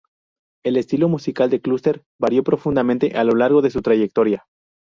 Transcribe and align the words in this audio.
El 0.65 0.77
estilo 0.77 1.09
musical 1.09 1.51
de 1.51 1.61
Cluster 1.61 2.03
varió 2.19 2.43
profundamente 2.43 3.15
a 3.15 3.23
lo 3.23 3.35
largo 3.35 3.61
de 3.61 3.69
su 3.69 3.83
trayectoria. 3.83 4.47